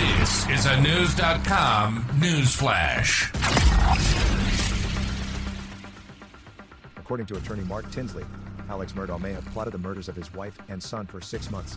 [0.00, 3.30] This is a Knewz.com news flash.
[6.96, 8.24] According to attorney Mark Tinsley,
[8.70, 11.76] Alex Murdaugh may have plotted the murders of his wife and son for six months.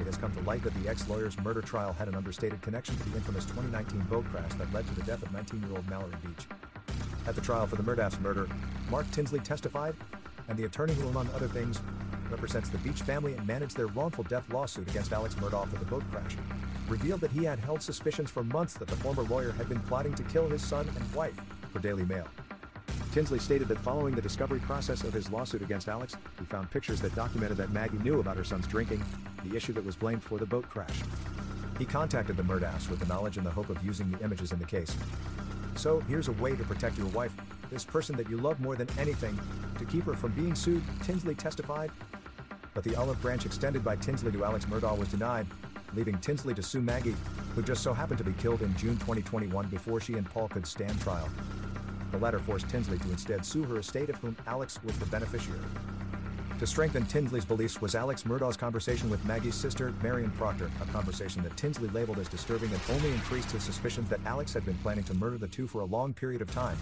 [0.00, 3.08] It has come to light that the ex-lawyer's murder trial had an understated connection to
[3.10, 6.48] the infamous 2019 boat crash that led to the death of 19-year-old Mallory Beach.
[7.28, 8.48] At the trial for the Murdaugh's murder,
[8.90, 9.94] Mark Tinsley testified,
[10.48, 11.80] and the attorney who, among other things,
[12.30, 15.84] represents the Beach family and managed their wrongful death lawsuit against Alex Murdaugh for the
[15.84, 16.36] boat crash,
[16.88, 20.14] revealed that he had held suspicions for months that the former lawyer had been plotting
[20.14, 21.38] to kill his son and wife,
[21.72, 22.26] for Daily Mail.
[23.12, 27.00] Tinsley stated that following the discovery process of his lawsuit against Alex, he found pictures
[27.00, 29.04] that documented that Maggie knew about her son's drinking,
[29.44, 31.00] the issue that was blamed for the boat crash.
[31.78, 34.58] He contacted the Murdaughs with the knowledge and the hope of using the images in
[34.58, 34.96] the case.
[35.76, 37.32] So, here's a way to protect your wife,
[37.70, 39.38] this person that you love more than anything,
[39.78, 41.90] to keep her from being sued, Tinsley testified.
[42.74, 45.46] But the olive branch extended by Tinsley to Alex Murdaugh was denied,
[45.94, 47.16] leaving Tinsley to sue Maggie,
[47.54, 50.66] who just so happened to be killed in June 2021 before she and Paul could
[50.66, 51.28] stand trial.
[52.12, 55.60] The latter forced Tinsley to instead sue her estate, of whom Alex was the beneficiary.
[56.64, 61.42] To strengthen Tinsley's beliefs was Alex Murdaugh's conversation with Maggie's sister, Marian Proctor, a conversation
[61.42, 65.04] that Tinsley labeled as disturbing and only increased his suspicions that Alex had been planning
[65.04, 66.78] to murder the two for a long period of time.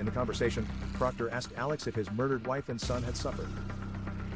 [0.00, 3.46] In the conversation, Proctor asked Alex if his murdered wife and son had suffered.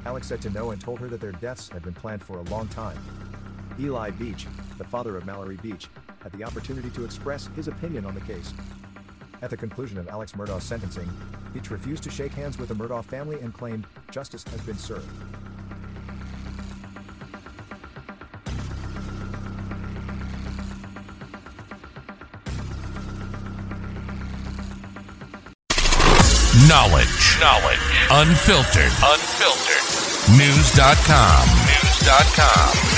[0.07, 2.43] Alex said to no and told her that their deaths had been planned for a
[2.43, 2.99] long time.
[3.81, 4.47] Eli Beach,
[4.79, 5.89] the father of Mallory Beach,
[6.23, 8.55] had the opportunity to express his opinion on the case.
[9.43, 11.11] At the conclusion of Alex Murdaugh's sentencing,
[11.53, 15.11] Beach refused to shake hands with the Murdaugh family and claimed justice has been served.
[26.69, 27.41] Knowledge.
[27.41, 27.81] Knowledge.
[28.11, 28.93] Unfiltered.
[29.03, 29.83] Unfiltered.
[30.39, 31.49] Knewz.com.
[31.67, 32.93] Knewz.com.